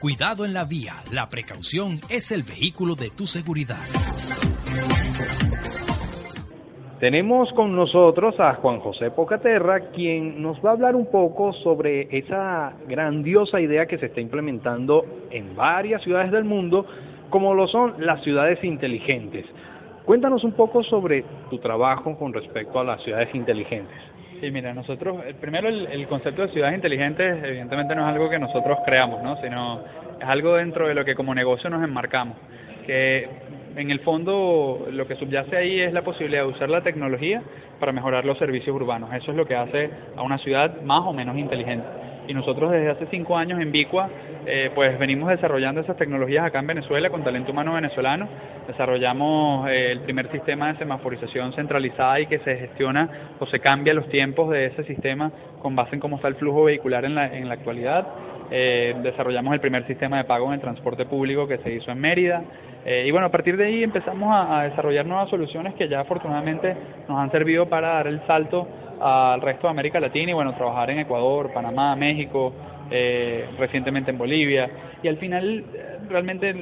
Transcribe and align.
Cuidado 0.00 0.44
en 0.44 0.54
la 0.54 0.64
vía. 0.64 0.92
La 1.12 1.28
precaución 1.28 1.98
es 2.08 2.30
el 2.30 2.44
vehículo 2.44 2.94
de 2.94 3.10
tu 3.10 3.26
seguridad. 3.26 3.82
Tenemos 7.00 7.52
con 7.54 7.74
nosotros 7.74 8.38
a 8.38 8.54
Juan 8.54 8.78
José 8.78 9.10
Pocaterra, 9.10 9.90
quien 9.90 10.40
nos 10.40 10.64
va 10.64 10.70
a 10.70 10.72
hablar 10.74 10.94
un 10.94 11.10
poco 11.10 11.52
sobre 11.64 12.16
esa 12.16 12.74
grandiosa 12.86 13.60
idea 13.60 13.86
que 13.86 13.98
se 13.98 14.06
está 14.06 14.20
implementando 14.20 15.04
en 15.32 15.56
varias 15.56 16.00
ciudades 16.04 16.30
del 16.30 16.44
mundo, 16.44 16.86
como 17.28 17.54
lo 17.54 17.66
son 17.66 17.94
las 17.98 18.22
ciudades 18.22 18.62
inteligentes. 18.62 19.46
Cuéntanos 20.04 20.44
un 20.44 20.52
poco 20.52 20.84
sobre 20.84 21.24
tu 21.50 21.58
trabajo 21.58 22.16
con 22.16 22.32
respecto 22.32 22.78
a 22.78 22.84
las 22.84 23.02
ciudades 23.02 23.34
inteligentes. 23.34 23.98
Sí, 24.40 24.50
mira, 24.52 24.72
nosotros, 24.72 25.16
primero 25.40 25.68
el, 25.68 26.06
concepto 26.06 26.42
de 26.42 26.52
ciudades 26.52 26.76
inteligentes 26.76 27.42
evidentemente 27.42 27.94
no 27.94 28.02
es 28.02 28.14
algo 28.14 28.30
que 28.30 28.38
nosotros 28.38 28.78
creamos, 28.84 29.22
¿no? 29.22 29.40
sino 29.40 29.80
es 30.20 30.28
algo 30.28 30.54
dentro 30.56 30.86
de 30.86 30.94
lo 30.94 31.04
que 31.04 31.14
como 31.14 31.34
negocio 31.34 31.68
nos 31.70 31.82
enmarcamos, 31.82 32.36
que 32.86 33.28
en 33.74 33.90
el 33.90 34.00
fondo 34.00 34.86
lo 34.90 35.06
que 35.08 35.16
subyace 35.16 35.56
ahí 35.56 35.80
es 35.80 35.92
la 35.92 36.02
posibilidad 36.02 36.42
de 36.42 36.48
usar 36.48 36.68
la 36.68 36.82
tecnología 36.82 37.42
para 37.80 37.92
mejorar 37.92 38.24
los 38.24 38.38
servicios 38.38 38.74
urbanos. 38.74 39.12
Eso 39.12 39.32
es 39.32 39.36
lo 39.36 39.46
que 39.46 39.56
hace 39.56 39.90
a 40.16 40.22
una 40.22 40.38
ciudad 40.38 40.82
más 40.82 41.04
o 41.04 41.12
menos 41.12 41.36
inteligente. 41.36 41.86
Y 42.28 42.34
nosotros 42.34 42.70
desde 42.70 42.90
hace 42.90 43.06
cinco 43.06 43.38
años 43.38 43.58
en 43.58 43.72
Vicua, 43.72 44.08
eh, 44.46 44.70
pues 44.74 44.98
venimos 44.98 45.30
desarrollando 45.30 45.80
esas 45.80 45.96
tecnologías 45.96 46.44
acá 46.44 46.58
en 46.58 46.66
Venezuela 46.66 47.08
con 47.08 47.24
talento 47.24 47.52
humano 47.52 47.72
venezolano. 47.72 48.28
Desarrollamos 48.66 49.66
eh, 49.70 49.92
el 49.92 50.00
primer 50.00 50.30
sistema 50.30 50.70
de 50.70 50.78
semaforización 50.78 51.54
centralizada 51.54 52.20
y 52.20 52.26
que 52.26 52.38
se 52.40 52.56
gestiona 52.56 53.08
o 53.38 53.46
se 53.46 53.60
cambia 53.60 53.94
los 53.94 54.06
tiempos 54.10 54.50
de 54.50 54.66
ese 54.66 54.84
sistema 54.84 55.32
con 55.62 55.74
base 55.74 55.94
en 55.94 56.00
cómo 56.00 56.16
está 56.16 56.28
el 56.28 56.34
flujo 56.34 56.64
vehicular 56.64 57.06
en 57.06 57.14
la, 57.14 57.34
en 57.34 57.48
la 57.48 57.54
actualidad. 57.54 58.06
Eh, 58.50 58.94
desarrollamos 59.02 59.52
el 59.52 59.60
primer 59.60 59.86
sistema 59.86 60.18
de 60.18 60.24
pago 60.24 60.46
en 60.46 60.54
el 60.54 60.60
transporte 60.60 61.04
público 61.04 61.46
que 61.46 61.58
se 61.58 61.72
hizo 61.72 61.90
en 61.90 62.00
Mérida. 62.00 62.42
Eh, 62.84 63.04
y 63.06 63.10
bueno, 63.10 63.26
a 63.26 63.30
partir 63.30 63.56
de 63.56 63.66
ahí 63.66 63.82
empezamos 63.82 64.30
a, 64.32 64.62
desarrollar 64.62 65.04
nuevas 65.04 65.28
soluciones 65.28 65.74
que 65.74 65.88
ya 65.88 66.00
afortunadamente 66.00 66.74
nos 67.08 67.18
han 67.18 67.30
servido 67.30 67.66
para 67.66 67.88
dar 67.88 68.06
el 68.06 68.20
salto 68.26 68.66
al 69.00 69.40
resto 69.40 69.66
de 69.66 69.70
América 69.70 70.00
Latina 70.00 70.30
y 70.30 70.34
bueno, 70.34 70.54
trabajar 70.54 70.90
en 70.90 71.00
Ecuador, 71.00 71.52
Panamá, 71.52 71.94
México, 71.94 72.52
eh, 72.90 73.46
recientemente 73.58 74.10
en 74.10 74.18
Bolivia. 74.18 74.70
Y 75.02 75.08
al 75.08 75.18
final, 75.18 75.64
realmente 76.08 76.54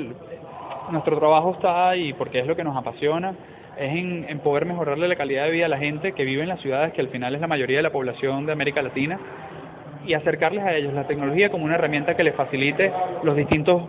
nuestro 0.91 1.19
trabajo 1.19 1.53
está 1.53 1.91
ahí 1.91 2.13
porque 2.15 2.41
es 2.41 2.47
lo 2.47 2.57
que 2.57 2.65
nos 2.65 2.77
apasiona, 2.77 3.35
es 3.79 3.95
en, 3.95 4.27
en 4.29 4.39
poder 4.41 4.67
mejorarle 4.67 5.07
la 5.07 5.17
calidad 5.17 5.45
de 5.45 5.51
vida 5.51 5.67
a 5.67 5.69
la 5.69 5.79
gente 5.79 6.13
que 6.13 6.25
vive 6.25 6.43
en 6.43 6.49
las 6.49 6.61
ciudades, 6.61 6.93
que 6.93 7.01
al 7.01 7.09
final 7.09 7.35
es 7.35 7.41
la 7.41 7.47
mayoría 7.47 7.77
de 7.77 7.83
la 7.83 7.91
población 7.91 8.47
de 8.47 8.53
América 8.53 8.83
Latina, 8.83 9.19
y 10.07 10.15
acercarles 10.15 10.65
a 10.65 10.75
ellos 10.75 10.95
la 10.95 11.07
tecnología 11.07 11.51
como 11.51 11.65
una 11.65 11.75
herramienta 11.75 12.15
que 12.15 12.25
les 12.25 12.35
facilite 12.35 12.93
los 13.23 13.37
distintos 13.37 13.83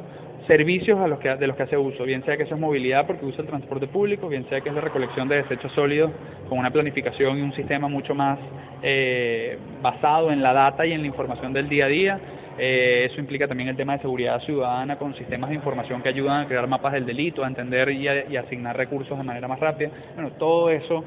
servicios 0.47 0.97
a 0.99 1.07
los 1.07 1.19
que, 1.19 1.35
de 1.35 1.45
los 1.45 1.55
que 1.55 1.63
hace 1.63 1.77
uso, 1.77 2.05
bien 2.05 2.23
sea 2.23 2.37
que 2.37 2.43
eso 2.43 2.55
es 2.55 2.61
movilidad 2.61 3.05
porque 3.05 3.25
usa 3.25 3.41
el 3.41 3.47
transporte 3.47 3.87
público, 3.87 4.29
bien 4.29 4.47
sea 4.47 4.61
que 4.61 4.69
es 4.69 4.75
la 4.75 4.81
recolección 4.81 5.27
de 5.27 5.37
desechos 5.37 5.71
sólidos 5.73 6.11
con 6.47 6.57
una 6.57 6.71
planificación 6.71 7.37
y 7.37 7.41
un 7.41 7.53
sistema 7.53 7.87
mucho 7.89 8.15
más 8.15 8.39
eh, 8.81 9.57
basado 9.81 10.31
en 10.31 10.41
la 10.41 10.53
data 10.53 10.85
y 10.85 10.93
en 10.93 11.01
la 11.01 11.07
información 11.07 11.51
del 11.51 11.67
día 11.67 11.85
a 11.85 11.89
día. 11.89 12.19
Eh, 12.57 13.09
eso 13.11 13.19
implica 13.19 13.47
también 13.47 13.69
el 13.69 13.75
tema 13.75 13.93
de 13.93 13.99
seguridad 13.99 14.41
ciudadana 14.41 14.97
con 14.97 15.13
sistemas 15.15 15.49
de 15.49 15.57
información 15.57 16.01
que 16.01 16.09
ayudan 16.09 16.45
a 16.45 16.47
crear 16.47 16.65
mapas 16.65 16.93
del 16.93 17.05
delito, 17.05 17.43
a 17.43 17.47
entender 17.47 17.89
y, 17.89 18.07
y 18.07 18.37
asignar 18.37 18.75
recursos 18.75 19.17
de 19.17 19.23
manera 19.23 19.47
más 19.47 19.59
rápida. 19.59 19.91
Bueno, 20.15 20.31
todo 20.39 20.69
eso 20.71 21.03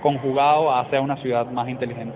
conjugado 0.00 0.74
hace 0.74 0.96
a 0.96 1.00
una 1.00 1.16
ciudad 1.16 1.46
más 1.50 1.68
inteligente. 1.68 2.14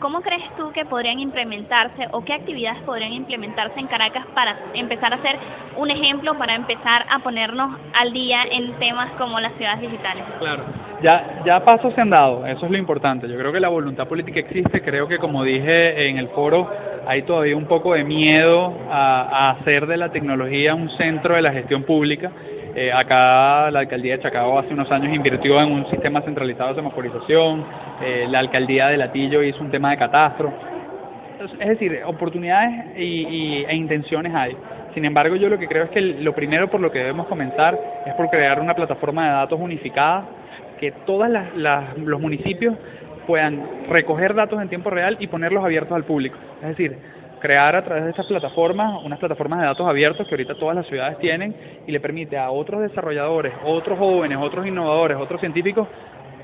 ¿Cómo 0.00 0.20
crees 0.20 0.42
tú 0.58 0.70
que 0.72 0.84
podrían 0.84 1.18
implementarse 1.18 2.06
o 2.12 2.22
qué 2.22 2.34
actividades 2.34 2.82
podrían 2.82 3.12
implementarse 3.12 3.80
en 3.80 3.86
Caracas 3.86 4.26
para 4.34 4.54
empezar 4.74 5.12
a 5.14 5.22
ser 5.22 5.38
un 5.76 5.90
ejemplo, 5.90 6.36
para 6.36 6.54
empezar 6.54 7.06
a 7.10 7.20
ponernos 7.20 7.78
al 7.98 8.12
día 8.12 8.42
en 8.50 8.74
temas 8.74 9.10
como 9.12 9.40
las 9.40 9.54
ciudades 9.54 9.80
digitales? 9.80 10.24
Claro, 10.38 10.64
ya, 11.02 11.42
ya 11.46 11.64
pasos 11.64 11.94
se 11.94 12.00
han 12.02 12.10
dado, 12.10 12.46
eso 12.46 12.66
es 12.66 12.70
lo 12.70 12.76
importante. 12.76 13.26
Yo 13.26 13.38
creo 13.38 13.52
que 13.52 13.60
la 13.60 13.68
voluntad 13.68 14.06
política 14.06 14.40
existe, 14.40 14.82
creo 14.82 15.08
que 15.08 15.18
como 15.18 15.42
dije 15.44 16.08
en 16.08 16.18
el 16.18 16.28
foro, 16.28 16.70
hay 17.06 17.22
todavía 17.22 17.56
un 17.56 17.66
poco 17.66 17.94
de 17.94 18.04
miedo 18.04 18.74
a, 18.90 19.22
a 19.22 19.50
hacer 19.52 19.86
de 19.86 19.96
la 19.96 20.10
tecnología 20.10 20.74
un 20.74 20.90
centro 20.98 21.36
de 21.36 21.42
la 21.42 21.52
gestión 21.52 21.84
pública 21.84 22.30
eh, 22.78 22.92
acá 22.92 23.70
la 23.70 23.78
alcaldía 23.80 24.18
de 24.18 24.22
Chacao 24.22 24.58
hace 24.58 24.74
unos 24.74 24.90
años 24.92 25.14
invirtió 25.14 25.58
en 25.62 25.72
un 25.72 25.88
sistema 25.88 26.20
centralizado 26.20 26.68
de 26.68 26.74
semaforización, 26.74 27.64
eh, 28.02 28.26
la 28.28 28.40
alcaldía 28.40 28.88
de 28.88 28.98
Latillo 28.98 29.42
hizo 29.42 29.62
un 29.62 29.70
tema 29.70 29.92
de 29.92 29.96
catastro. 29.96 30.52
Es 31.58 31.68
decir, 31.68 32.02
oportunidades 32.04 32.98
y, 32.98 33.64
e 33.66 33.74
intenciones 33.74 34.34
hay. 34.34 34.54
Sin 34.92 35.06
embargo, 35.06 35.36
yo 35.36 35.48
lo 35.48 35.58
que 35.58 35.66
creo 35.68 35.84
es 35.84 35.90
que 35.90 36.02
lo 36.02 36.34
primero 36.34 36.68
por 36.68 36.80
lo 36.80 36.92
que 36.92 36.98
debemos 36.98 37.26
comenzar 37.28 37.78
es 38.04 38.12
por 38.12 38.28
crear 38.28 38.60
una 38.60 38.74
plataforma 38.74 39.24
de 39.24 39.32
datos 39.32 39.58
unificada 39.58 40.26
que 40.78 40.92
todos 41.06 41.30
los 41.96 42.20
municipios 42.20 42.74
puedan 43.26 43.62
recoger 43.88 44.34
datos 44.34 44.60
en 44.60 44.68
tiempo 44.68 44.90
real 44.90 45.16
y 45.18 45.28
ponerlos 45.28 45.64
abiertos 45.64 45.96
al 45.96 46.04
público. 46.04 46.36
Es 46.60 46.68
decir, 46.68 46.94
crear 47.40 47.76
a 47.76 47.84
través 47.84 48.04
de 48.04 48.10
estas 48.10 48.26
plataformas 48.26 49.04
unas 49.04 49.18
plataformas 49.18 49.60
de 49.60 49.66
datos 49.66 49.86
abiertos 49.86 50.26
que 50.26 50.34
ahorita 50.34 50.54
todas 50.54 50.76
las 50.76 50.86
ciudades 50.86 51.18
tienen 51.18 51.54
y 51.86 51.92
le 51.92 52.00
permite 52.00 52.38
a 52.38 52.50
otros 52.50 52.80
desarrolladores, 52.80 53.52
otros 53.64 53.98
jóvenes, 53.98 54.38
otros 54.40 54.66
innovadores, 54.66 55.16
otros 55.18 55.40
científicos 55.40 55.88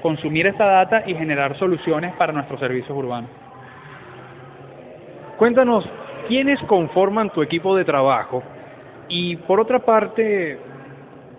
consumir 0.02 0.48
esa 0.48 0.64
data 0.64 1.04
y 1.06 1.14
generar 1.14 1.56
soluciones 1.58 2.12
para 2.16 2.32
nuestros 2.32 2.58
servicios 2.60 2.90
urbanos. 2.90 3.30
Cuéntanos, 5.38 5.84
¿quiénes 6.28 6.60
conforman 6.66 7.30
tu 7.30 7.40
equipo 7.40 7.74
de 7.76 7.84
trabajo? 7.84 8.42
Y 9.08 9.36
por 9.36 9.60
otra 9.60 9.78
parte, 9.78 10.58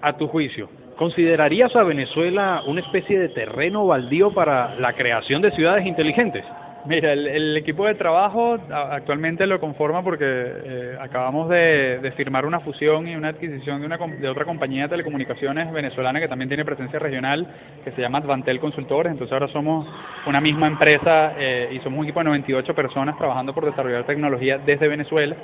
a 0.01 0.13
tu 0.13 0.27
juicio, 0.27 0.69
¿considerarías 0.97 1.75
a 1.75 1.83
Venezuela 1.83 2.63
una 2.65 2.81
especie 2.81 3.19
de 3.19 3.29
terreno 3.29 3.85
baldío 3.85 4.33
para 4.33 4.75
la 4.75 4.93
creación 4.93 5.41
de 5.41 5.51
ciudades 5.51 5.85
inteligentes? 5.85 6.45
Mira, 6.85 7.13
el, 7.13 7.55
equipo 7.55 7.85
de 7.85 7.95
trabajo 7.95 8.57
actualmente 8.69 9.47
lo 9.47 9.57
conforma 9.61 10.03
porque 10.03 10.25
eh, 10.25 10.97
acabamos 10.99 11.47
de, 11.47 12.11
firmar 12.17 12.45
una 12.45 12.59
fusión 12.59 13.07
y 13.07 13.15
una 13.15 13.29
adquisición 13.29 13.79
de, 13.79 13.85
una, 13.85 13.97
de 13.97 14.27
otra 14.27 14.43
compañía 14.43 14.83
de 14.83 14.89
telecomunicaciones 14.89 15.71
venezolana 15.71 16.19
que 16.19 16.27
también 16.27 16.49
tiene 16.49 16.65
presencia 16.65 16.99
regional, 16.99 17.47
que 17.85 17.91
se 17.91 18.01
llama 18.01 18.17
Advantel 18.17 18.59
Consultores. 18.59 19.13
Entonces 19.13 19.31
ahora 19.31 19.47
somos 19.47 19.87
una 20.27 20.41
misma 20.41 20.67
empresa 20.67 21.33
eh, 21.37 21.69
y 21.71 21.79
somos 21.79 21.99
un 21.99 22.05
equipo 22.05 22.19
de 22.19 22.25
98 22.25 22.75
personas 22.75 23.17
trabajando 23.17 23.53
por 23.53 23.65
desarrollar 23.65 24.05
tecnología 24.05 24.57
desde 24.57 24.89
Venezuela. 24.89 25.37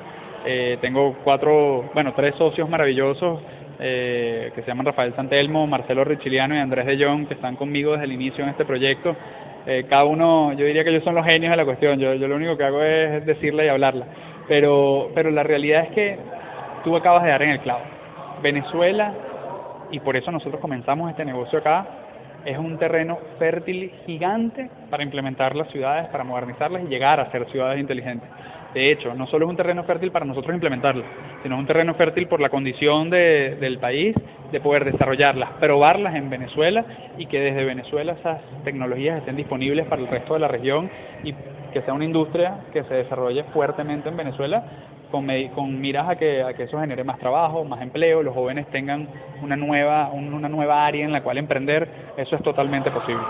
Eh, 0.46 0.78
tengo 0.82 1.20
cuatro, 1.24 1.90
bueno, 1.94 2.14
tres 2.18 2.36
socios 2.36 2.70
maravillosos 2.70 3.42
eh, 3.80 4.52
que 4.54 4.62
se 4.62 4.68
llaman 4.68 4.88
Rafael 4.88 5.16
Santelmo, 5.16 5.66
Marcelo 5.68 6.04
Richiliano 6.04 6.54
y 6.54 6.60
Andrés 6.60 6.86
de 6.86 7.02
Jong, 7.02 7.28
que 7.28 7.36
están 7.36 7.56
conmigo 7.56 7.94
desde 7.94 8.06
el 8.06 8.12
inicio 8.12 8.44
en 8.44 8.50
este 8.50 8.66
proyecto 8.66 9.16
eh, 9.66 9.86
cada 9.90 10.06
uno, 10.06 10.54
yo 10.54 10.66
diría 10.66 10.84
que 10.84 10.90
ellos 10.90 11.04
son 11.04 11.16
los 11.16 11.26
genios 11.26 11.52
de 11.52 11.58
la 11.58 11.66
cuestión, 11.66 12.00
yo, 12.00 12.14
yo 12.14 12.28
lo 12.28 12.36
único 12.36 12.58
que 12.58 12.64
hago 12.64 12.82
es 12.82 13.26
decirla 13.26 13.66
y 13.66 13.68
hablarla, 13.68 14.06
pero, 14.48 15.10
pero 15.14 15.32
la 15.32 15.44
realidad 15.44 15.84
es 15.86 15.92
que 15.92 16.18
tú 16.84 16.96
acabas 16.96 17.24
de 17.24 17.30
dar 17.30 17.42
en 17.44 17.52
el 17.52 17.60
clavo. 17.60 17.82
Venezuela, 18.42 19.14
y 19.92 20.00
por 20.00 20.16
eso 20.16 20.32
nosotros 20.32 20.62
comenzamos 20.62 21.10
este 21.10 21.26
negocio 21.26 21.60
acá, 21.60 21.86
es 22.46 22.58
un 22.58 22.78
terreno 22.78 23.18
fértil 23.38 23.92
gigante 24.06 24.70
para 24.90 25.04
implementar 25.04 25.56
las 25.56 25.70
ciudades, 25.70 26.08
para 26.08 26.24
modernizarlas 26.24 26.84
y 26.84 26.88
llegar 26.88 27.20
a 27.20 27.30
ser 27.32 27.46
ciudades 27.52 27.80
inteligentes. 27.80 28.30
De 28.74 28.92
hecho, 28.92 29.16
no 29.16 29.26
solo 29.28 29.46
es 29.46 29.50
un 29.50 29.58
terreno 29.58 29.84
fértil 29.84 30.12
para 30.12 30.26
nosotros 30.26 30.54
implementarlo, 30.54 31.04
sino 31.42 31.56
es 31.56 31.60
un 31.60 31.66
terreno 31.66 31.96
fértil 31.96 32.28
por 32.28 32.40
la 32.40 32.50
condición 32.50 33.10
de, 33.10 33.58
del 33.60 33.80
país 33.80 34.16
de 34.52 34.60
poder 34.60 34.86
desarrollarlas, 34.86 35.52
probarlas 35.60 36.16
en 36.16 36.30
Venezuela 36.30 36.86
y 37.18 37.26
que 37.26 37.40
desde 37.40 37.66
Venezuela 37.66 38.14
esas 38.14 38.42
tecnologías 38.64 39.20
estén 39.20 39.36
disponibles 39.36 39.88
para 39.88 40.02
el 40.02 40.08
resto 40.08 40.36
de 40.36 40.40
la 40.40 40.48
región 40.48 40.90
y 41.24 41.34
que 41.74 41.82
sea 41.82 41.94
una 41.94 42.06
industria 42.06 42.60
que 42.74 42.84
se 42.84 42.94
desarrolle 42.94 43.44
fuertemente 43.54 44.10
en 44.10 44.18
Venezuela 44.18 44.64
con, 45.12 45.28
con 45.56 45.82
miras 45.82 46.10
a 46.10 46.16
que, 46.16 46.44
a 46.44 46.54
que 46.54 46.64
eso 46.64 46.80
genere 46.80 47.04
más 47.04 47.20
trabajo, 47.20 47.64
más 47.64 47.82
empleo, 47.82 48.22
los 48.22 48.34
jóvenes 48.34 48.68
tengan 48.68 49.08
una 49.42 49.56
nueva, 49.56 50.10
una 50.10 50.50
nueva 50.50 50.86
área 50.86 51.06
en 51.06 51.12
la 51.12 51.22
cual 51.22 51.38
emprender, 51.38 51.88
eso 52.18 52.36
es 52.36 52.44
totalmente 52.44 52.92
posible. 52.92 53.24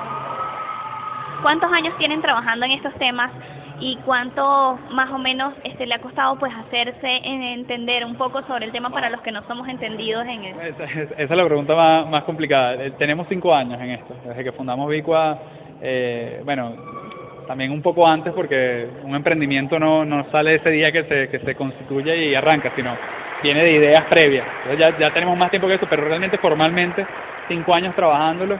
¿Cuántos 1.41 1.71
años 1.71 1.95
tienen 1.97 2.21
trabajando 2.21 2.65
en 2.65 2.71
estos 2.73 2.93
temas 2.95 3.31
y 3.79 3.97
cuánto 4.05 4.77
más 4.91 5.09
o 5.11 5.17
menos 5.17 5.53
este 5.63 5.85
le 5.85 5.95
ha 5.95 5.99
costado 5.99 6.37
pues 6.37 6.51
hacerse 6.53 7.07
en 7.07 7.41
entender 7.43 8.05
un 8.05 8.15
poco 8.15 8.41
sobre 8.43 8.65
el 8.65 8.71
tema 8.71 8.89
para 8.89 9.09
los 9.09 9.21
que 9.21 9.31
no 9.31 9.41
somos 9.43 9.67
entendidos 9.67 10.25
en 10.25 10.43
eso. 10.45 10.61
Esa, 10.61 11.23
es 11.23 11.29
la 11.29 11.45
pregunta 11.45 11.75
más, 11.75 12.09
más 12.09 12.23
complicada. 12.23 12.75
Eh, 12.75 12.91
tenemos 12.97 13.27
cinco 13.29 13.53
años 13.53 13.79
en 13.79 13.91
esto, 13.91 14.15
desde 14.25 14.43
que 14.43 14.51
fundamos 14.51 14.89
Vicua, 14.89 15.39
eh, 15.81 16.41
bueno, 16.43 16.73
también 17.47 17.71
un 17.71 17.81
poco 17.81 18.05
antes 18.05 18.33
porque 18.33 18.87
un 19.03 19.15
emprendimiento 19.15 19.79
no, 19.79 20.05
no 20.05 20.29
sale 20.31 20.55
ese 20.55 20.69
día 20.69 20.91
que 20.91 21.03
se, 21.05 21.29
que 21.29 21.39
se 21.39 21.55
constituye 21.55 22.27
y 22.27 22.35
arranca, 22.35 22.71
sino 22.75 22.95
viene 23.41 23.63
de 23.63 23.71
ideas 23.71 24.05
previas. 24.09 24.45
Entonces 24.63 24.85
ya, 24.85 24.99
ya 24.99 25.13
tenemos 25.13 25.37
más 25.37 25.49
tiempo 25.49 25.67
que 25.67 25.75
eso, 25.75 25.87
pero 25.89 26.03
realmente 26.03 26.37
formalmente 26.37 27.05
cinco 27.47 27.73
años 27.73 27.95
trabajándolo 27.95 28.59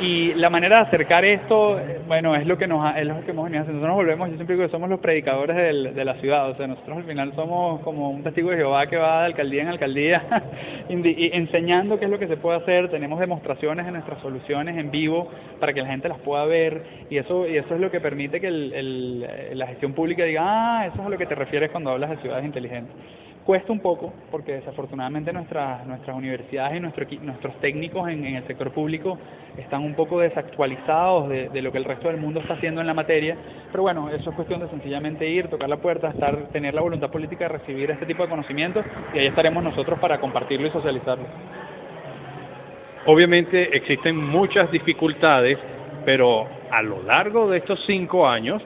y 0.00 0.34
la 0.34 0.48
manera 0.50 0.78
de 0.78 0.82
acercar 0.84 1.24
esto, 1.24 1.80
bueno, 2.06 2.36
es 2.36 2.46
lo 2.46 2.56
que 2.56 2.66
nos 2.66 2.96
es 2.96 3.06
lo 3.06 3.20
que 3.24 3.30
hemos 3.32 3.44
venido 3.44 3.62
haciendo. 3.62 3.80
Nosotros 3.80 3.88
nos 3.88 3.96
volvemos, 3.96 4.28
yo 4.30 4.36
siempre 4.36 4.56
digo 4.56 4.66
que 4.66 4.72
somos 4.72 4.88
los 4.88 5.00
predicadores 5.00 5.56
del, 5.56 5.94
de 5.94 6.04
la 6.04 6.14
ciudad, 6.14 6.50
o 6.50 6.56
sea, 6.56 6.66
nosotros 6.66 6.98
al 6.98 7.04
final 7.04 7.32
somos 7.34 7.80
como 7.80 8.10
un 8.10 8.22
testigo 8.22 8.50
de 8.50 8.58
Jehová 8.58 8.86
que 8.86 8.96
va 8.96 9.20
de 9.20 9.26
alcaldía 9.26 9.62
en 9.62 9.68
alcaldía 9.68 10.22
enseñando 10.88 11.98
qué 11.98 12.04
es 12.04 12.10
lo 12.10 12.18
que 12.18 12.28
se 12.28 12.36
puede 12.36 12.58
hacer, 12.58 12.88
tenemos 12.90 13.18
demostraciones 13.18 13.86
de 13.86 13.92
nuestras 13.92 14.20
soluciones 14.22 14.76
en 14.76 14.90
vivo 14.90 15.28
para 15.58 15.72
que 15.72 15.82
la 15.82 15.88
gente 15.88 16.08
las 16.08 16.18
pueda 16.18 16.44
ver. 16.44 16.82
Y 17.10 17.18
eso 17.18 17.48
y 17.48 17.56
eso 17.56 17.74
es 17.74 17.80
lo 17.80 17.90
que 17.90 18.00
permite 18.00 18.40
que 18.40 18.48
el, 18.48 18.72
el, 18.72 19.58
la 19.58 19.66
gestión 19.66 19.94
pública 19.94 20.24
diga, 20.24 20.42
ah, 20.44 20.86
eso 20.86 21.00
es 21.00 21.06
a 21.06 21.08
lo 21.08 21.18
que 21.18 21.26
te 21.26 21.34
refieres 21.34 21.70
cuando 21.70 21.90
hablas 21.90 22.10
de 22.10 22.16
ciudades 22.18 22.44
inteligentes 22.44 22.94
cuesta 23.48 23.72
un 23.72 23.80
poco 23.80 24.12
porque 24.30 24.56
desafortunadamente 24.56 25.32
nuestras 25.32 25.86
nuestras 25.86 26.14
universidades 26.14 26.76
y 26.76 26.80
nuestro, 26.80 27.06
nuestros 27.22 27.54
técnicos 27.60 28.06
en, 28.10 28.22
el 28.22 28.46
sector 28.46 28.70
público 28.72 29.18
están 29.56 29.84
un 29.84 29.94
poco 29.94 30.20
desactualizados 30.20 31.30
de, 31.30 31.48
de, 31.48 31.62
lo 31.62 31.72
que 31.72 31.78
el 31.78 31.86
resto 31.86 32.08
del 32.08 32.18
mundo 32.18 32.40
está 32.40 32.52
haciendo 32.52 32.82
en 32.82 32.86
la 32.86 32.92
materia, 32.92 33.38
pero 33.70 33.84
bueno, 33.84 34.10
eso 34.10 34.28
es 34.28 34.36
cuestión 34.36 34.60
de 34.60 34.68
sencillamente 34.68 35.26
ir, 35.26 35.48
tocar 35.48 35.66
la 35.66 35.78
puerta, 35.78 36.10
estar, 36.10 36.48
tener 36.48 36.74
la 36.74 36.82
voluntad 36.82 37.10
política 37.10 37.46
de 37.46 37.56
recibir 37.56 37.90
este 37.90 38.04
tipo 38.04 38.22
de 38.22 38.28
conocimientos 38.28 38.84
y 39.14 39.18
ahí 39.18 39.28
estaremos 39.28 39.64
nosotros 39.64 39.98
para 39.98 40.20
compartirlo 40.20 40.66
y 40.66 40.70
socializarlo. 40.70 41.24
Obviamente 43.06 43.74
existen 43.74 44.14
muchas 44.14 44.70
dificultades, 44.70 45.58
pero 46.04 46.46
a 46.70 46.82
lo 46.82 47.02
largo 47.02 47.48
de 47.48 47.56
estos 47.56 47.82
cinco 47.86 48.28
años, 48.28 48.60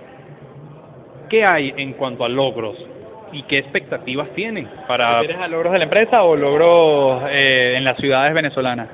¿qué 1.30 1.44
hay 1.48 1.72
en 1.76 1.92
cuanto 1.92 2.24
a 2.24 2.28
logros? 2.28 2.76
Y 3.32 3.42
qué 3.44 3.58
expectativas 3.58 4.28
tienen 4.30 4.68
para... 4.86 5.20
¿Quieres 5.20 5.38
a 5.38 5.48
logros 5.48 5.72
de 5.72 5.78
la 5.78 5.84
empresa 5.84 6.22
o 6.22 6.36
logros 6.36 7.22
eh, 7.30 7.74
en 7.76 7.84
las 7.84 7.96
ciudades 7.96 8.34
venezolanas? 8.34 8.88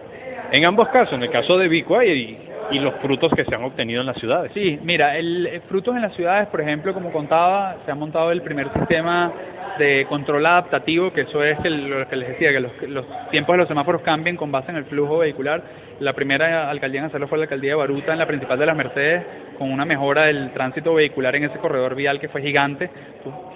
En 0.53 0.67
ambos 0.67 0.89
casos, 0.89 1.15
en 1.15 1.23
el 1.23 1.31
caso 1.31 1.59
de 1.59 1.69
Vicua 1.69 2.05
y, 2.05 2.39
y 2.71 2.79
los 2.79 2.95
frutos 2.97 3.33
que 3.35 3.45
se 3.45 3.55
han 3.55 3.65
obtenido 3.65 4.01
en 4.01 4.07
las 4.07 4.17
ciudades. 4.19 4.53
Sí, 4.53 4.79
mira, 4.83 5.17
el, 5.17 5.63
frutos 5.69 5.95
en 5.97 6.03
las 6.03 6.15
ciudades, 6.15 6.49
por 6.49 6.61
ejemplo, 6.61 6.93
como 6.95 7.13
contaba, 7.13 7.77
se 7.85 7.91
ha 7.91 7.95
montado 7.95 8.31
el 8.31 8.43
primer 8.43 8.73
sistema 8.73 9.33
de 9.79 10.07
control 10.09 10.45
adaptativo, 10.45 11.13
que 11.13 11.23
eso 11.23 11.43
es 11.43 11.59
lo 11.65 12.07
que 12.09 12.17
les 12.17 12.29
decía, 12.31 12.51
que 12.51 12.61
los, 12.61 12.73
los 12.89 13.07
tiempos 13.31 13.55
de 13.55 13.59
los 13.59 13.69
semáforos 13.69 14.03
cambien 14.03 14.37
con 14.37 14.51
base 14.51 14.71
en 14.71 14.77
el 14.79 14.85
flujo 14.87 15.19
vehicular. 15.19 15.63
La 16.01 16.13
primera 16.13 16.69
alcaldía 16.69 17.01
en 17.01 17.07
hacerlo 17.07 17.29
fue 17.29 17.39
la 17.39 17.45
alcaldía 17.45 17.71
de 17.71 17.77
Baruta, 17.77 18.13
en 18.13 18.19
la 18.19 18.27
principal 18.27 18.59
de 18.59 18.67
las 18.67 18.77
Mercedes, 18.77 19.25
con 19.57 19.71
una 19.71 19.85
mejora 19.85 20.25
del 20.25 20.51
tránsito 20.53 20.95
vehicular 20.95 21.35
en 21.37 21.45
ese 21.45 21.59
corredor 21.59 21.95
vial 21.95 22.21
que 22.21 22.29
fue 22.29 22.43
gigante. 22.43 22.91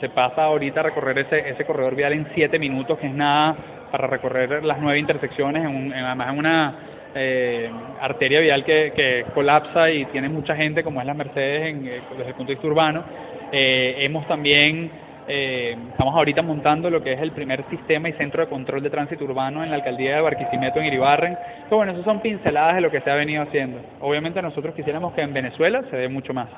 Se 0.01 0.09
pasa 0.11 0.45
ahorita 0.45 0.81
a 0.81 0.85
recorrer 0.85 1.19
ese, 1.19 1.51
ese 1.51 1.65
corredor 1.65 1.95
vial 1.97 2.13
en 2.13 2.27
siete 2.35 2.59
minutos, 2.59 2.99
que 2.99 3.09
es 3.09 3.15
nada 3.15 3.57
para 3.91 4.07
recorrer 4.07 4.65
las 4.65 4.79
nueve 4.81 4.99
intersecciones, 4.99 5.65
en 5.65 5.93
además 5.93 6.33
en 6.33 6.39
una 6.39 6.75
eh, 7.15 7.71
arteria 8.01 8.41
vial 8.41 8.65
que, 8.65 8.93
que 8.95 9.25
colapsa 9.35 9.91
y 9.91 10.05
tiene 10.07 10.29
mucha 10.29 10.57
gente, 10.57 10.83
como 10.83 11.01
es 11.01 11.07
la 11.07 11.15
Mercedes 11.15 11.67
en, 11.67 11.87
eh, 11.87 12.01
desde 12.17 12.31
el 12.31 12.35
punto 12.35 12.51
de 12.51 12.55
vista 12.55 12.67
urbano. 12.67 13.05
Eh, 13.53 13.97
hemos 13.99 14.27
también, 14.27 14.91
eh, 15.29 15.77
estamos 15.91 16.15
ahorita 16.15 16.43
montando 16.43 16.89
lo 16.89 17.03
que 17.03 17.13
es 17.13 17.21
el 17.21 17.33
primer 17.33 17.65
sistema 17.69 18.09
y 18.09 18.13
centro 18.15 18.43
de 18.43 18.49
control 18.49 18.83
de 18.83 18.91
tránsito 18.91 19.25
urbano 19.25 19.63
en 19.63 19.71
la 19.71 19.77
alcaldía 19.77 20.17
de 20.17 20.23
Barquisimeto, 20.23 20.81
en 20.81 20.87
Iribarren. 20.87 21.37
Pero 21.65 21.77
bueno, 21.77 21.93
eso 21.93 22.03
son 22.03 22.21
pinceladas 22.21 22.77
de 22.77 22.81
lo 22.81 22.91
que 22.91 23.01
se 23.01 23.11
ha 23.11 23.15
venido 23.15 23.43
haciendo. 23.43 23.81
Obviamente 24.01 24.41
nosotros 24.41 24.75
quisiéramos 24.75 25.13
que 25.13 25.21
en 25.21 25.35
Venezuela 25.35 25.83
se 25.91 25.97
dé 25.97 26.09
mucho 26.09 26.33
más. 26.33 26.49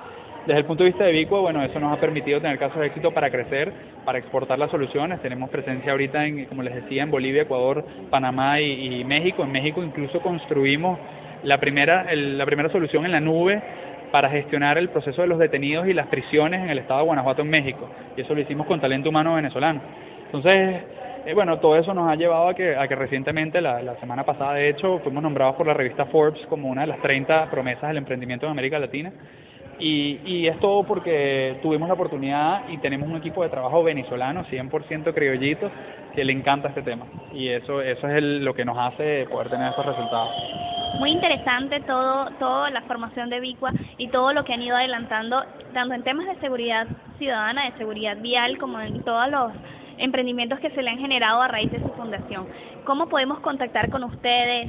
Desde 0.47 0.61
el 0.61 0.67
punto 0.67 0.85
de 0.85 0.91
vista 0.91 1.05
de 1.05 1.13
Vicua, 1.13 1.41
bueno, 1.41 1.63
eso 1.63 1.81
nos 1.81 1.97
ha 1.97 1.99
permitido 1.99 2.39
tener 2.39 2.59
casos 2.59 2.79
de 2.79 2.89
éxito 2.89 3.13
para 3.13 3.31
crecer, 3.31 3.73
para 4.05 4.19
exportar 4.19 4.59
las 4.59 4.71
soluciones. 4.71 5.23
Tenemos 5.23 5.49
presencia 5.49 5.93
ahorita, 5.93 6.27
en, 6.27 6.45
como 6.45 6.63
les 6.63 6.75
decía, 6.75 7.03
en 7.03 7.11
Bolivia, 7.11 7.43
Ecuador, 7.43 7.83
Panamá 8.11 8.61
y, 8.61 9.03
México. 9.05 9.43
En 9.43 9.53
México 9.53 9.83
incluso 9.83 10.21
construimos 10.21 10.99
la 11.45 11.57
primera, 11.59 12.15
la 12.15 12.45
primera 12.45 12.69
solución 12.69 13.07
en 13.07 13.13
la 13.13 13.21
nube 13.21 13.59
para 14.11 14.29
gestionar 14.29 14.77
el 14.77 14.91
proceso 14.91 15.23
de 15.23 15.29
los 15.29 15.39
detenidos 15.39 15.89
y 15.89 15.95
las 15.95 16.09
prisiones 16.09 16.63
en 16.63 16.69
el 16.69 16.79
estado 16.79 17.01
de 17.01 17.07
Guanajuato, 17.07 17.41
en 17.41 17.49
México. 17.49 17.89
Y 18.15 18.21
eso 18.21 18.35
lo 18.35 18.43
hicimos 18.43 18.67
con 18.67 18.79
talento 18.83 19.09
humano 19.09 19.37
venezolano. 19.37 19.81
Entonces, 20.27 20.83
eh, 21.25 21.33
bueno, 21.33 21.59
todo 21.59 21.79
eso 21.79 21.95
nos 21.95 22.11
ha 22.11 22.17
llevado 22.17 22.49
a 22.49 22.55
que, 22.55 22.77
a 22.77 22.87
que 22.87 22.95
recientemente, 22.95 23.63
la, 23.63 23.81
la 23.83 23.97
semana 23.97 24.25
pasada 24.25 24.53
de 24.53 24.69
hecho, 24.69 24.99
fuimos 24.99 25.23
nombrados 25.23 25.57
por 25.57 25.67
la 25.67 25.73
revista 25.73 26.05
Forbes 26.05 26.45
como 26.51 26.69
una 26.69 26.83
de 26.83 26.89
las 26.89 27.01
30 27.01 27.51
promesas 27.51 27.89
del 27.89 27.97
emprendimiento 27.97 28.45
en 28.45 28.53
América 28.53 28.79
Latina. 28.79 29.11
Y, 29.79 30.21
y 30.25 30.47
es 30.47 30.59
todo 30.61 30.85
porque 30.85 31.59
tuvimos 31.63 31.89
la 31.89 31.95
oportunidad 31.95 32.69
y 32.69 32.79
tenemos 32.79 33.09
un 33.09 33.17
equipo 33.17 33.43
de 33.43 33.49
trabajo 33.49 33.83
venezolano, 33.83 34.45
100% 34.45 35.13
criollito, 35.15 35.71
que 36.15 36.25
le 36.25 36.33
encanta 36.33 36.69
este 36.69 36.83
tema. 36.83 37.07
Y 37.33 37.49
eso, 37.49 37.81
eso 37.81 38.09
es 38.09 38.23
lo 38.23 38.55
que 38.55 38.65
nos 38.65 38.79
hace 38.79 39.27
poder 39.31 39.51
tener 39.51 39.71
estos 39.71 39.87
resultados. 39.87 40.31
Muy 40.99 41.11
interesante 41.11 41.81
todo, 41.81 42.31
toda 42.39 42.71
la 42.71 42.83
formación 42.83 43.29
de 43.29 43.41
Vicua 43.41 43.73
y 43.99 44.09
todo 44.09 44.33
lo 44.33 44.45
que 44.45 44.53
han 44.53 44.63
ido 44.63 44.77
adelantando, 44.77 45.43
tanto 45.73 45.95
en 45.95 46.05
temas 46.05 46.27
de 46.27 46.37
seguridad 46.37 46.87
ciudadana, 47.19 47.65
de 47.65 47.79
seguridad 47.79 48.17
vial, 48.19 48.59
como 48.59 48.81
en 48.81 49.03
todos 49.03 49.29
los 49.29 49.53
emprendimientos 49.99 50.61
que 50.61 50.71
se 50.71 50.83
le 50.83 50.91
han 50.91 50.99
generado 50.99 51.43
a 51.43 51.49
raíz 51.49 51.71
de 51.73 51.81
su 51.81 51.89
fundación. 51.91 52.47
¿Cómo 52.85 53.09
podemos 53.09 53.41
contactar 53.41 53.91
con 53.91 54.05
ustedes, 54.05 54.69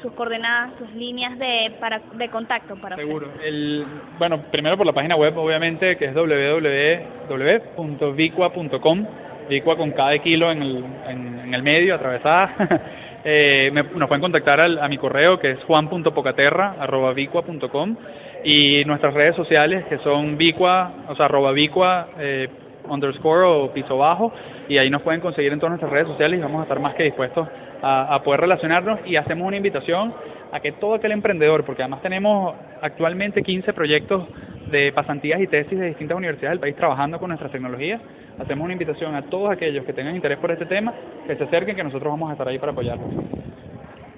sus 0.00 0.12
coordenadas, 0.12 0.72
sus 0.78 0.90
líneas 0.94 1.38
de 1.38 1.74
para 1.78 2.00
de 2.14 2.30
contacto 2.30 2.74
para 2.76 2.96
Seguro. 2.96 3.28
El, 3.44 3.84
bueno, 4.18 4.40
primero 4.50 4.78
por 4.78 4.86
la 4.86 4.94
página 4.94 5.16
web, 5.16 5.36
obviamente, 5.36 5.96
que 5.96 6.06
es 6.06 6.14
www.vicua.com, 6.14 9.06
Vicua 9.48 9.76
con 9.76 9.90
cada 9.90 10.16
kilo 10.18 10.50
en 10.50 10.62
el, 10.62 10.82
en, 11.08 11.54
el 11.54 11.62
medio, 11.62 11.94
atravesada. 11.94 12.80
eh, 13.24 13.70
nos 13.94 14.08
pueden 14.08 14.22
contactar 14.22 14.64
al, 14.64 14.78
a 14.78 14.88
mi 14.88 14.96
correo, 14.96 15.38
que 15.38 15.50
es 15.50 15.62
juan.pocaterra.vicua.com 15.64 17.96
y 18.44 18.86
nuestras 18.86 19.12
redes 19.12 19.36
sociales, 19.36 19.84
que 19.86 19.98
son 19.98 20.38
Vicua, 20.38 20.92
o 21.08 21.16
sea, 21.16 21.26
arroba 21.26 21.52
eh, 21.54 22.48
underscore 22.90 23.44
o 23.46 23.72
piso 23.72 23.96
bajo 23.96 24.32
y 24.68 24.78
ahí 24.78 24.90
nos 24.90 25.02
pueden 25.02 25.20
conseguir 25.20 25.52
en 25.52 25.58
todas 25.58 25.70
nuestras 25.70 25.92
redes 25.92 26.08
sociales 26.08 26.38
y 26.38 26.42
vamos 26.42 26.60
a 26.60 26.62
estar 26.64 26.80
más 26.80 26.94
que 26.94 27.04
dispuestos 27.04 27.48
a, 27.82 28.20
poder 28.22 28.40
relacionarnos 28.40 29.00
y 29.06 29.16
hacemos 29.16 29.46
una 29.46 29.56
invitación 29.56 30.12
a 30.52 30.60
que 30.60 30.72
todo 30.72 30.94
aquel 30.94 31.12
emprendedor, 31.12 31.64
porque 31.64 31.82
además 31.82 32.02
tenemos 32.02 32.54
actualmente 32.82 33.42
15 33.42 33.72
proyectos 33.72 34.26
de 34.70 34.92
pasantías 34.92 35.40
y 35.40 35.46
tesis 35.46 35.78
de 35.78 35.86
distintas 35.86 36.16
universidades 36.16 36.52
del 36.52 36.60
país 36.60 36.76
trabajando 36.76 37.18
con 37.18 37.28
nuestras 37.28 37.50
tecnologías, 37.50 38.00
hacemos 38.38 38.64
una 38.64 38.72
invitación 38.72 39.14
a 39.14 39.22
todos 39.22 39.50
aquellos 39.50 39.84
que 39.84 39.92
tengan 39.92 40.14
interés 40.14 40.38
por 40.38 40.50
este 40.50 40.66
tema, 40.66 40.92
que 41.26 41.36
se 41.36 41.44
acerquen, 41.44 41.76
que 41.76 41.84
nosotros 41.84 42.12
vamos 42.12 42.30
a 42.30 42.32
estar 42.32 42.48
ahí 42.48 42.58
para 42.58 42.72
apoyarlos. 42.72 43.08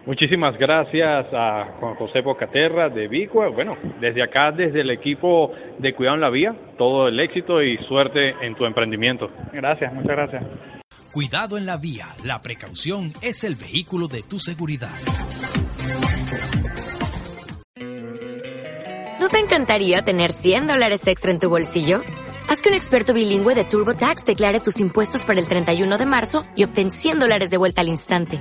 Muchísimas 0.04 0.59
gracias 0.59 1.26
a 1.32 1.76
Juan 1.78 1.94
José 1.94 2.23
Bocaterra 2.23 2.88
de 2.88 3.06
Vicua. 3.06 3.49
Bueno, 3.49 3.76
desde 4.00 4.23
acá, 4.23 4.50
desde 4.50 4.80
el 4.80 4.90
equipo 4.90 5.52
de 5.78 5.94
Cuidado 5.94 6.16
en 6.16 6.21
la 6.21 6.30
Vía, 6.30 6.54
todo 6.76 7.06
el 7.06 7.21
éxito 7.21 7.62
y 7.62 7.76
suerte 7.87 8.30
en 8.44 8.56
tu 8.56 8.64
emprendimiento. 8.64 9.30
Gracias, 9.52 9.92
muchas 9.94 10.16
gracias. 10.16 10.44
Cuidado 11.12 11.59
en 11.59 11.66
la 11.66 11.76
vía, 11.76 12.06
la 12.25 12.40
precaución 12.40 13.12
es 13.21 13.44
el 13.44 13.54
vehículo 13.54 14.09
de 14.09 14.23
tu 14.23 14.38
seguridad. 14.38 14.88
¿No 19.21 19.28
te 19.28 19.38
encantaría 19.38 20.00
tener 20.02 20.30
100 20.30 20.66
dólares 20.66 21.06
extra 21.06 21.30
en 21.30 21.38
tu 21.38 21.50
bolsillo? 21.50 22.00
Haz 22.49 22.62
que 22.62 22.71
un 22.71 22.75
experto 22.75 23.12
bilingüe 23.14 23.54
de 23.54 23.64
TurboTax 23.64 24.25
declare 24.25 24.61
tus 24.61 24.80
impuestos 24.80 25.25
para 25.25 25.38
el 25.38 25.47
31 25.47 25.99
de 25.99 26.06
marzo 26.06 26.42
y 26.56 26.64
obtén 26.64 26.90
100 26.90 27.18
dólares 27.18 27.50
de 27.50 27.59
vuelta 27.59 27.82
al 27.82 27.88
instante. 27.88 28.40